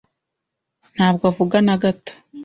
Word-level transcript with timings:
Ntabwo 0.95 1.23
avuga 1.31 1.57
na 1.65 1.75
gato. 1.83 2.13